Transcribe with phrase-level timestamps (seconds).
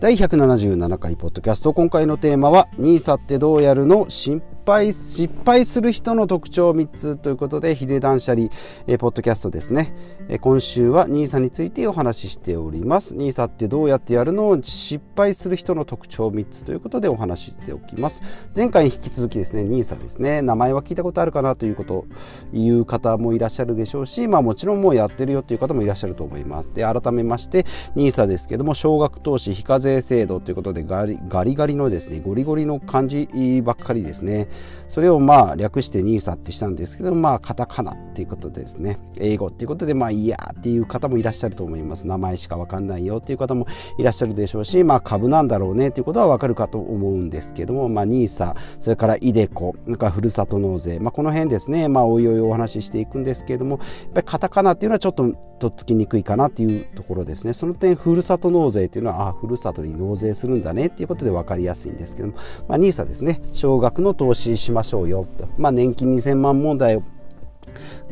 [0.00, 1.74] 第177回ポッドキャスト。
[1.74, 4.08] 今回のテーマは NISA ってどうやるの？
[4.08, 8.48] 心敗失敗する人の特徴3つということでヒデ断捨離、
[8.86, 9.94] え、ポッドキャストですね、
[10.28, 13.14] えー、今週は NISA についてお話ししております。
[13.14, 14.62] NISA ってどうやってやるの？
[14.62, 18.20] 失敗する人の特徴3つということでお話ししておきます。
[18.54, 20.42] 前回に引き続きですね NISA ですね。
[20.42, 22.04] 名前は聞いたことあるかなということ
[22.52, 26.70] いう方もいらっしゃるでしょうしまあもちろんもうやってるよという方もいらっしゃると思います。
[26.74, 27.64] で改めまして
[27.96, 34.48] NISA ですけども少額投資非課税制度ということでガリガリのですねゴリゴリの漢字ばっかりですね。
[34.86, 38.98] それをまあ略して NISA ってしたんですけどまあカタカナっていうことですね。
[39.18, 42.06] 英語っていうことでまあいやーっていう方もいらっしゃると思います。
[42.06, 43.66] 名前しかわかんないよっていう方も
[43.98, 51.88] いらっしゃるでしょうしまあ株なんだろうねっていうことはわかるかと思うんですけどもまあ NISA それから iDeCo なんかふるさと納税まあこの辺ですね。
[51.88, 57.52] まあおいおいお話ししていくんですけれどもやっぱりカタカナっていうのはちょっととっつきにくいかなっていうところですね。
[57.52, 62.34] その点ふるさと納税っていうのはあふるさとに納税するんだねっていうことで分かりやすいんですけども、
[62.68, 63.42] ま、NISA ですね。
[63.52, 67.02] 少額の投資しましょうよと、まあ、年金2000万問題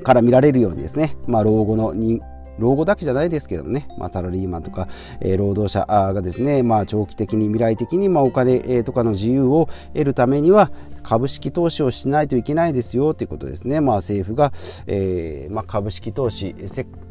[0.03, 2.23] から見られるようにですね、まあ、老後のに
[2.59, 4.89] 老後だけじゃないですけどもね、まあ、サラリーマンとか、
[5.21, 10.71] えー、労働者がですね、まあ、長期的に未来的に、まあ、お金、えー、とかの自由を得るためには
[11.03, 14.53] 株式投資をしないといけないですよということですね、まあ、政府が、
[14.87, 16.55] えーまあ、株式投資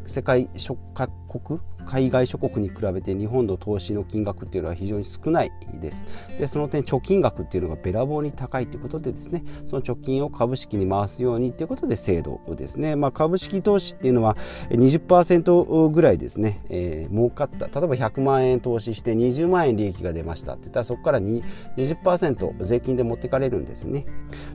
[0.06, 6.06] 世界諸各国海外諸国に比べて日本の投資の金額っていうのは非常に少ないです。
[6.38, 14.36] でその点貯金額っていうのがべらぼうに高いということでですねその貯金を株式に回すようにということで制度ですね、まあ、株式投資っていうのは
[14.70, 17.66] 20%ぐらいですね、えー、儲かった。
[17.66, 24.06] 例えば100万円投資して20万円利益が出ましたって言ったらそこから20%税金で持ってかれるんですね。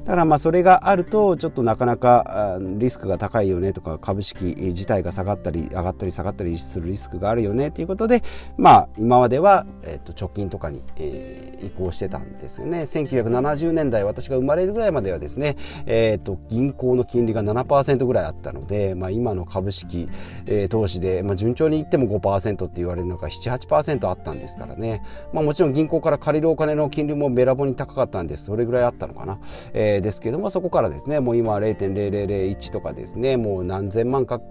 [0.03, 8.21] だからまあそれがあるとちょっとなかなかリスクが高いよねとか株式自体が下がったり上がったり下がったりするリスクがあるよねということで、
[8.57, 12.81] まあ、今までは、えー、と貯金とかに、えー、移行してたんですよね。
[12.81, 20.09] 1970年代私が生まれるぐらいまではですね、えー、と銀行の金利が7%ぐらいあったので、まあ、今の株式、
[20.45, 28.45] えー、投資で、まあ、順調にいっても5%って言われるのが78%あったんですからね、まあ、もちろん銀行から借りるお金の金利もべらぼに高かったんです。
[28.45, 29.37] それぐらいあったのかな、
[29.73, 34.41] えー、ですけどもそこからですねもう今は0.0001とかですねもう何千万か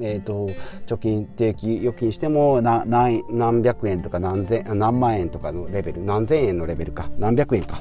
[0.00, 0.48] えーと、
[0.86, 7.10] 貯金定期預金しても何何百円とか何千何万円とかのレベル何千円のレベルか。
[7.18, 7.80] 何百円か。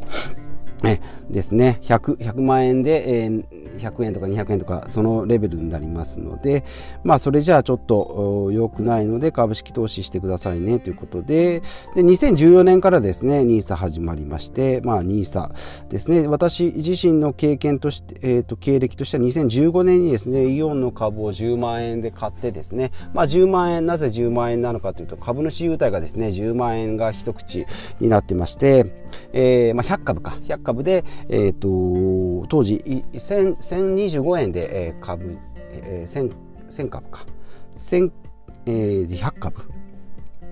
[0.83, 0.99] え
[1.29, 1.79] ですね。
[1.81, 3.45] 100, 100万円で、えー、
[3.77, 6.63] 100円とか200円とかそのレベルになりますので
[7.03, 11.61] まあそれじゃあちょっと良くないので株式投資してくださいねということで。
[11.95, 16.27] で2014年からですね NISA 始まりましてまあ NISA ですね。
[16.27, 27.65] 私自身の経験として、えー、と経歴としては2015年にですねイオンの株を10万円で買ってですねまあ10万円なぜ10万円なのかというと株主優待がですね10万円が一口
[27.99, 29.02] になってまして、
[29.33, 32.75] えーまあ、100株か100株で、えーと、当時
[33.13, 35.37] 1025円で、えー、株、
[35.71, 36.35] えー、1000,
[36.69, 37.25] 1000株か
[37.75, 38.11] 1000、
[38.67, 39.61] えー、100株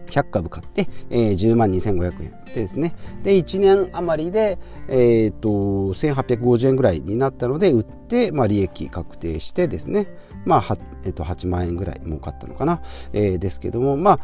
[0.08, 2.94] 100株買って、えー、10万2500円でですね。
[3.24, 4.60] で1年余りで、
[4.90, 10.08] えーと、1850円ぐらいになったので売って、まあ、利益確定してですね。
[10.46, 12.82] まあは、えー、と8万円ぐらい儲かったのかな、
[13.14, 14.20] えー、ですけどもまあ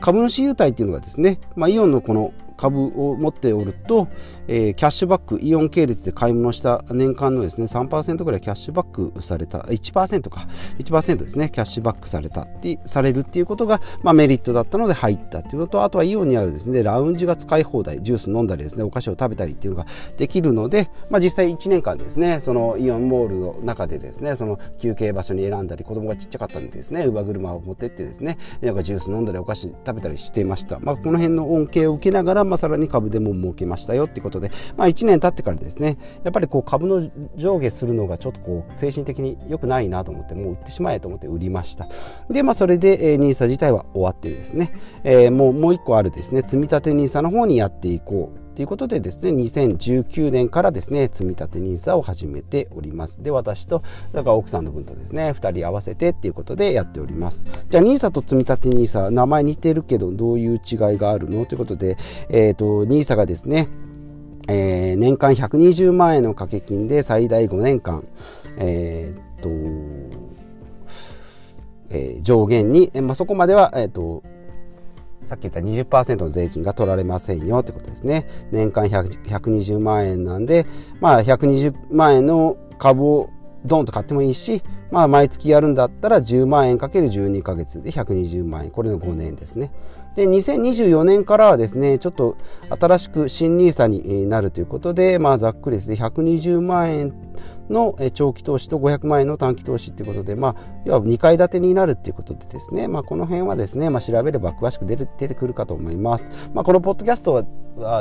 [0.00, 4.06] 株主優待っていうのがですね、まあ、イオンのこの株を持っておると、
[4.46, 10.46] えー、キャッシュバック、イオン系列で買い物した年間のですね、3%ぐらいキャッシュバックされた、1%か、
[10.78, 19.86] 1%ですね、キャッシュバックされたって、されるっていうことが、まあ、メリットだったので入ったっていうのと、あとはイオンにあるですね、ラウンジが使い放題、ジュース飲んだりですね、お菓子を食べたりっていうのが
[20.16, 30.78] できるので、まあ、実際1年間ですね、そのイオンモールの中でですね、その休憩場所に選んだり、子供がちっちゃかったんでですね、乳母車を持ってってですね、なんかジュース飲んだり、お菓子食べたりしていました。
[30.80, 41.88] まあ、この辺の恩恵を受けながら、まあ、さらに株でも儲けましたよっていうことで、まあ、1年経ってからですねやっぱりこう株の上下するのがちょっとこう精神的に良くないなと思ってもう売ってしまえと思って売りました。
[42.28, 48.41] でまあそれで NISA 自体は終わってですね、えー、もうもう1個あるですね積立 NISA の方にやっていこう。
[48.54, 53.22] ということでですね、2019年からですね、積立 NISA を始めております。
[53.22, 53.82] で、私と、
[54.12, 57.46] だから奥さんの分とですね、2人合わせてっていうことでやっております。
[57.70, 61.46] じゃあ NISA と積立 NISA、名前似てるけど、どういう違いがあるの？
[61.46, 61.96] ということで、
[62.28, 63.68] えっ、ー、と、NISA がですね、
[64.48, 68.04] えー、年間120万円の掛け金で最大5年間、
[68.58, 69.48] えー、っと、
[71.90, 74.22] えー、上限に、まあ、そこまでは、え、っと、
[75.24, 78.26] さっき言った20%の税金が取られませんよってことですね。
[78.50, 80.66] 年間120万円なんで、
[81.00, 83.30] まあ、120万円の株を
[83.64, 88.70] ドンと買ってもいいし、まあ、毎月やるんだったら10万円かける12ヶ月で120万円。
[88.70, 89.72] これの5年ですね。
[90.16, 92.36] で2024年からはですねちょっと
[92.68, 95.96] 新しく新 NISA になるということで、まあ、ざっくりですね。
[95.96, 97.14] 120万円
[97.72, 106.50] の長期投資と500万円の短期投資ということで、まあ、要は2階建てになるということでですね、まあ、この辺はですね、まあ、調べれば詳しく出る出てくるかと思います。
[106.54, 107.44] まあ、このポッドキャストは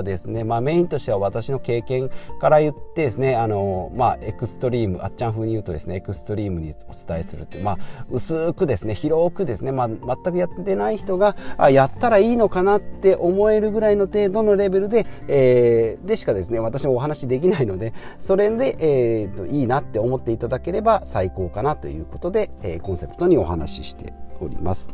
[0.03, 2.09] ですね、まあ、メインとしては私の経験
[2.39, 7.77] から言ってですね、あのまあ、エクストリーム、あっちゃん風に言うとですね、エクストリームにお伝えするという、まあ、
[8.09, 24.89] 薄くですね、広くですね、まあ、全くやってない人が、あやったらいいのかなって思えるぐらいの程度のレベルで、えー、でしかですね、私はお話できないので、それで、えーと、いいなって思っていただければ最高かなということで、えー、コンセプトにお話ししております。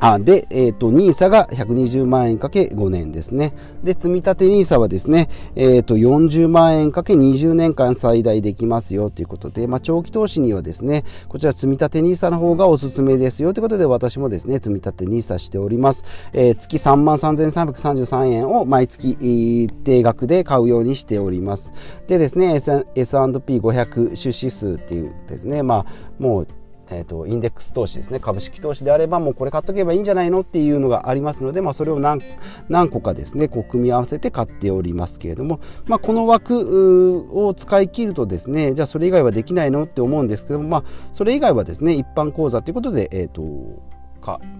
[0.00, 3.52] あで、えっ、ー、と、NISA が120万円かけ5年ですね。
[3.82, 16.04] で、積立 NISA はですね、えっ、ー、と、40万円かけ20年間最大できますよということで、まあ、長期投資にはですね、こちら積立 NISA の方がおすすめですよということで、私もですね、積立 NISA しております。
[16.32, 21.72] えー、月3万3333円を毎月定額で買うようにしております。
[22.06, 25.86] でですね、S&P500 種指数っていうですね、まあ、
[26.18, 26.48] もう
[26.90, 28.20] えーと、インデックス投資ですね。
[28.20, 32.20] 株式投資であればもうこれ買っとけばいいんじゃないのっていうのがありますので、まあ、それを何
[32.68, 43.87] 何個かですねこう組み合わせて買っておりますけれども、まあ、この枠を使い切るとですねじゃあそれ以外はできないのって思うんですけども、まあ、それ以外はですね一般口座ということで、えーと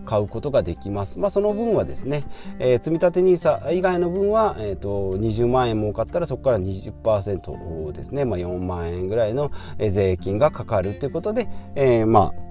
[0.05, 1.19] 買うことができます。
[1.19, 2.25] まあ、その分はですね、
[2.59, 12.49] えー、積立 NISA 以外の分は、えーと、20万円儲かったらそこから20%ですね、まあ、4万円ぐらいの税金がかかるということで、えー、まあ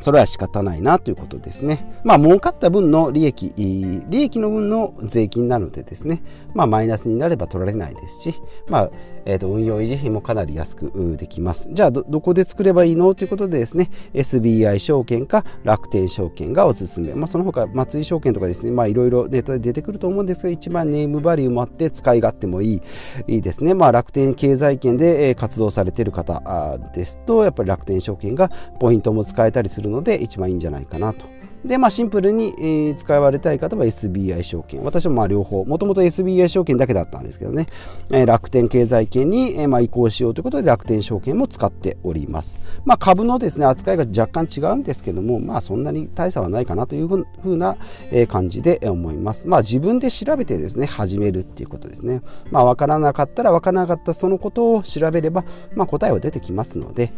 [0.00, 2.00] それは仕方ないなということですね。
[2.04, 6.22] まあ、儲かった分の利益、利益の分の税金なのでですね、
[6.52, 8.34] まあ、マイナスになれば取られないですし、
[8.68, 8.90] まあ、
[9.24, 11.68] えー、と運用維持費もかなり安くできます。
[11.72, 17.14] じゃあど、どこで作ればいいのということでですね、SBI 証券か楽天証券がおすすめ。
[17.14, 22.82] まあ、その他、松井証券とかですね、まあ、いろいろネットで出てくると思うんですが、一番ネームバリューもあって使い勝手もいい、
[23.28, 23.74] いいですね。
[23.74, 28.50] まあ、楽天経済圏で活動されている方ですと、やっぱり楽天証券が
[28.80, 31.33] ポイントも使えたりするので、一番いいんじゃないかなと
[31.64, 34.82] で、まあ、シンプルに、えー、使われたい方は SBI 証券。
[34.82, 37.66] 私はまあ両方、もともと SBI 証券だけだったんですけどね、
[38.10, 42.60] えー、楽天経済圏に、えー、まあ移行しようということで楽天証券も使っております。
[42.84, 47.76] まあ、株のですね、扱いが若干違うんですけども、まあ、そんなに大差はないかなというふうな、
[48.10, 49.48] えー、感じで思います。
[49.48, 52.20] まあ、自分で調べてですね、始めるっていうことですね。
[52.50, 55.44] まあ、わからなかったらわからなかったそのことを調べれば、
[55.74, 57.12] まあ、答えは出てきますので、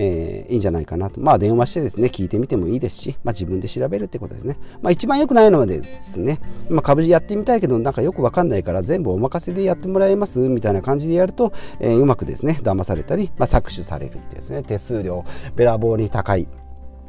[0.00, 1.20] えー、いいんじゃないかなと。
[1.20, 4.56] まあ電話してですね、聞いてみてもいいですし、まあ自分で調べるってことですね。
[4.80, 6.38] まあ一番良くないのはですね、
[6.70, 10.38] まあ株やってみたいけどなんかよくわかんないから全部お任せでやってもらえます？
[10.38, 15.24] みたいな感じでやると、えー、うまくですね、騙されたり、まあ搾取されるっていうですね、手数料、
[15.56, 16.46] べらぼうに高い。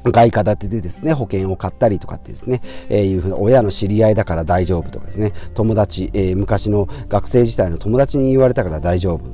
[0.05, 9.25] 外貨建てでですね、保険を買ったりとかってですね、えー、いうふうな親の知り合いだから大丈夫とかですね、友達、えー、昔の学生時代の友達に言われたから大丈夫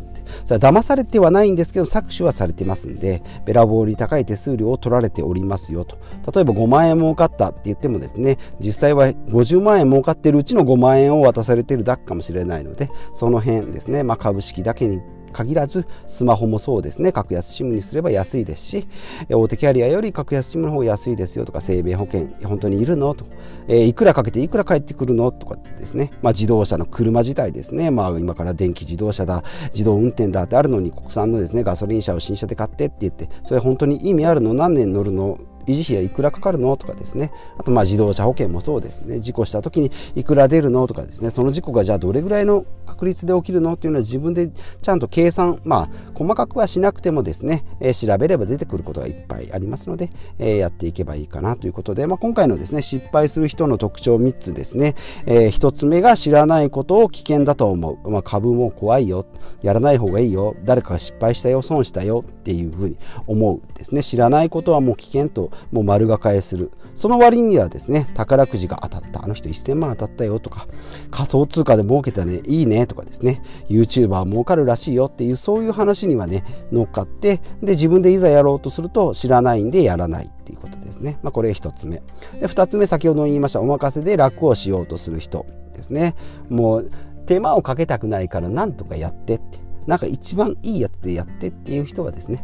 [0.44, 5.98] それは騙されてはないんですけど搾取はされてますんでべらぼうに高い手数料を取られておりますよと。
[6.34, 15.02] 例えば5万円儲かったって言ってもですね実際は50万円儲かってるうちの5万円を渡されてるだけかもしれないのでその辺ですね、まあ、株式だけに
[15.36, 17.12] 限らずスマホもそうですね。
[17.12, 18.88] 格安 SIM にすれば安いですし
[19.30, 23.14] 大手キャリアより格安 SIM の方が安いですよとか生命保険本当にいるの？
[23.14, 23.26] と、
[23.68, 25.32] えー、いくらかけていくら返ってくるの？
[25.32, 34.54] とかですね、まあ、自動車の車自体ですね、まあ、今から電気自動車だ自動運転だってあるのに国産のですねガソリン車を新車で買ってって言ってそれ本当に意味あるの？
[34.54, 35.38] 何年乗るの？
[35.68, 36.76] 維持費はいくらかかるの？
[36.78, 37.32] とかですね。
[37.58, 39.20] あとまあ自動車保険もそうですね。
[39.20, 40.88] 事故した時にいくら出るの？
[40.88, 41.30] とかですね。
[41.30, 43.74] その事故がじゃあどれぐらいの確率で起きるの？
[43.74, 54.96] っていうのは自分でちゃんと計算まあ細かくはしなくてもですね、えー、調べれば出てくることがいっぱいありますので、えー、やっていけばいいかなということで、まあ、今回のですね失敗する人の特徴3つですね、
[55.26, 59.26] えー、1つ目が知らないことを危険だと思う、まあ、株も怖いよ。
[59.62, 60.56] やらない方がいいよ。
[60.64, 64.04] 誰かが失敗したよ損したよっていうふうに思うですね。
[64.04, 66.72] 知らないことはもう危険ともう丸がかえする。
[66.94, 69.24] その割にはですね宝くじが当たった。
[69.24, 70.68] あの人1000万当たったよとか
[71.12, 72.42] 仮想通貨で儲けたね。
[72.46, 72.88] いいね。
[72.88, 73.42] とかですね。
[73.70, 82.02] YouTuber 儲かるらしいよっていうそういう話にはね乗っかってで自分でいざやろうとすると知らないんでやらないっていうことですね、まあ、これが1つ目。
[82.40, 86.16] で2つ目先ほど言いましたお任せで楽をしようとする人ですね。
[86.50, 86.92] もう
[87.26, 89.66] 手間をかけたくないからなんとかやってって。
[89.88, 92.44] なんか一番いいやつでやってっていう人はですね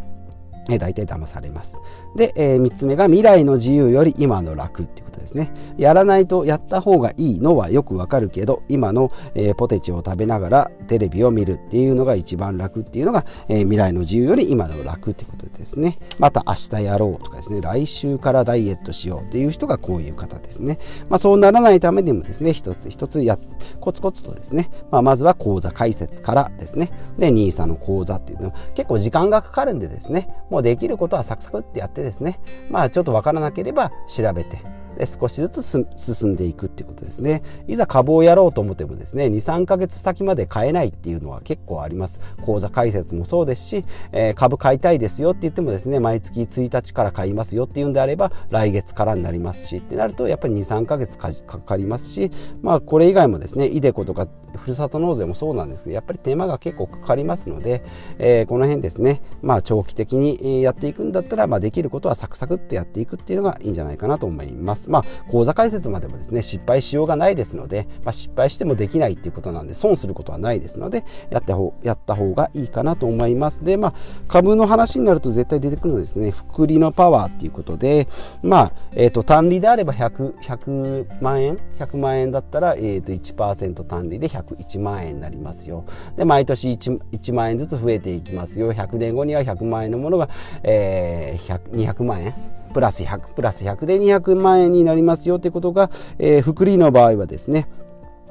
[0.69, 1.81] え大体騙されます。
[2.15, 5.53] で、えー、3つ目が未来の自由より今の楽っていうことですね。
[5.77, 15.97] やらないとやった方がいいのはよくわかるけど今の、えー、ポテチを食べながらテレビを見るっていうのが一番楽っていうのが、えー、未来の自由より今の楽ってことですね。
[16.19, 17.61] また明日やろうとかですね。
[17.61, 23.37] 来週からダイエットしようっていう人がこういう方ですね、まあ、そうならないためにもですね一つ一つや
[23.79, 26.91] コツコツとですね、まあ、まずは講座解説からですね。
[27.17, 30.29] で NISA の講座っていうの結構時間がかかるんでですね。
[30.49, 32.39] もうできることはサクサクってやってですね。
[32.69, 34.61] まあちょっとわからなければ調べて
[35.05, 52.31] 少しずつ進んでいくっていうことですねいざ株をやろうと思ってもですね23ヶ月先まで買えないっていうのは結構あります口座開設もそうですし、えー、株買いたいですよって言ってもですね毎月1日から買いますよっていうんであれば来月からになりますしってなるとやっぱり23ヶ月かかりますし
[52.61, 57.83] まあこれ以外もですねイデコとかふるさと納税もそうなんですけどやっぱり手間が結構かかりますので、
[58.19, 64.80] えー、この辺ですねまあ長期的にやっていくんだったら、まあ、できることはサクサクっとやっていくっていうのがいいんじゃないかなと思います。
[64.89, 73.63] まあ、講座解説までもですね失敗しようがないですので、まあ、失敗してもできないっていうことなんで損することはないですのでやった方やった方がいいかなと思います。
[73.63, 73.93] で、まあ、
[74.27, 78.07] 株の話になると絶対出てくるのですね複利のパワーっていうことで、
[78.41, 85.85] まあえーと、単利であれば 100, 100万円？100万円だったら、えっーと、1%単利で101万円になりますよ。
[86.15, 88.73] で毎年 1, 1万円ずつ増えていきますよ。
[88.73, 90.29] 100年後には100万円のものが、
[90.63, 92.33] えー、200万円？
[92.71, 97.67] プラス100プラス100で200万円になりますよということが、えー、福利の場合はですね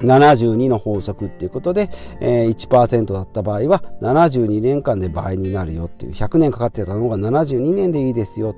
[0.01, 8.55] 72の法則っていうことで、えー、1%だった場合は72年間で倍になるよっていう100年かかってたのが72年でいいですよ。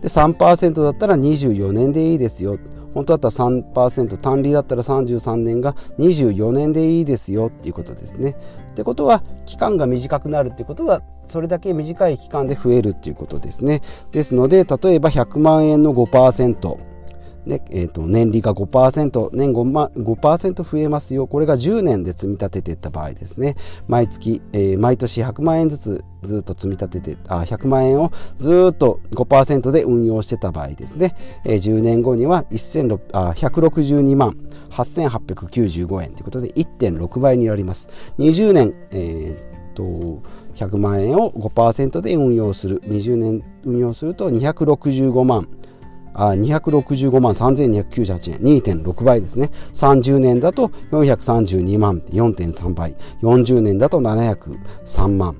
[0.00, 2.58] で3%だったら24年でいいですよ。
[2.94, 8.36] 本当だったら3%単利だったら33年が24年でいいですよっていうことですね。
[8.72, 13.82] ってことは期間が短くなるってことはそれだけ短い期間で増えるっていうことですね。
[14.12, 16.93] ですので例えば100万円の5%
[17.46, 21.26] ねえーと、年利が5%年 5%, ま、5増えますよ。
[21.26, 23.56] これが10年で積み立てていった場合ですね。
[23.86, 34.36] 毎月、えー、毎年100万円ずつずっと積み立ててあ100万円をずっと5%で運用してた場合ですね、えー、10年後にはあ162万
[34.70, 37.90] 8895円ということで1.6倍になります。
[38.18, 40.22] 20年、えーと
[40.54, 42.80] 100万円を5%で運用する。
[42.82, 45.48] 20年運用すると265万
[46.14, 49.50] あ265万3298円2.6倍ですね。
[49.72, 52.94] 30年だと432万4.3倍。
[53.22, 55.36] 40年だと703万、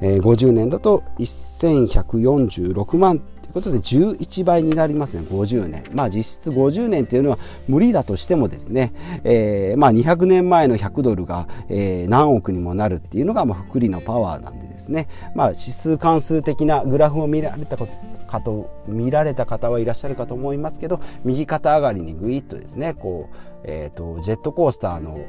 [0.00, 3.18] えー、50年だと1146万。
[3.18, 5.24] ということで11倍になりますね。
[5.28, 5.84] 50年。
[5.92, 8.92] まあ実質50年っていうのは無理だとしてもですね、
[9.22, 15.08] えー、まあ200年前の100ドルが、えー、何億にもなるっていうのがまあ福利のパワーなんでですね。
[15.34, 25.24] まあ指数関数的なグラフを見られたことかと見られた方はいらっしゃるかと思いますけど右肩上がりにグイッとですねこう、えーと、ジェットコースターの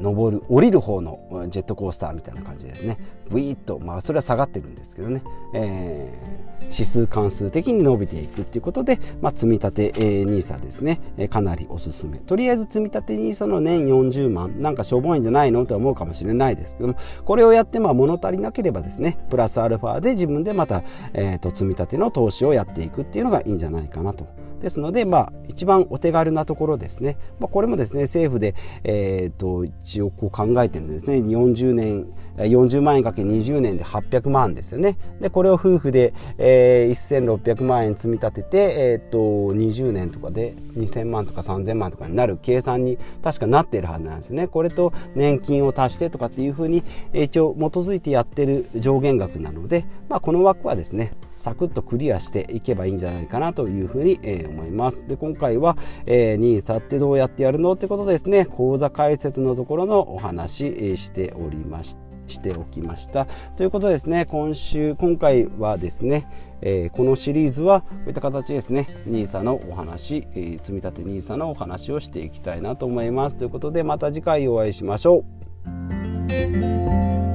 [0.00, 2.98] 登る降りる方のジェットコースターみたいな感じですね。
[3.28, 5.22] ブイッとまあそれは下がってるんですけどね、
[5.54, 12.18] えー、指数関数的に伸びていくっていうことで、まあ、積み立て NISA ですね、かなりおすすめ。
[12.18, 14.58] とりあえず積立て NISA の年40万。
[14.60, 16.94] なんかしょぼいんじゃないのと思うかもしれないですけども。
[17.24, 19.18] これをやってまあ物足りなければですね。
[19.30, 24.26] プラスアルファで自分でまた、えーと積み立ての投資をやっていくっていうのがいいんじゃないかなと。
[24.58, 31.16] ですので、まあ、一番お手軽なところですね、まあ、これもですね政府で、えーと、一応こう考えてるんですね。
[31.16, 34.98] 40年40万円かけ20年で800万ですよね。
[35.18, 44.46] でこれを夫婦で、えー、1600万円積み立てて、えーと、20年とかで2000万とか3000万とかになる計算に確かなっているはずなんですね。
[44.46, 55.06] これと年金を足してとかっていうふうに一応基づいてやってる上限額なので、まあ、この枠はですねサクッとクリアしていけばいいんじゃないかなというふうに、え、思います。
[55.06, 58.44] で今回は、えー、NISA ってどうやってやるのってことですね。
[58.44, 62.08] 講座解説のところのお話、え、しておりました。
[62.26, 63.26] しておきました。
[63.56, 64.26] ということですね。
[64.26, 66.28] 今週今回はですね、
[66.60, 68.86] えー、このシリーズはこういった形ですね。
[69.06, 73.36] NISA のお話、えー、積立 NISA のお話をしていきたいなと思います。
[73.36, 77.27] ということでまた次回お会いしましょう。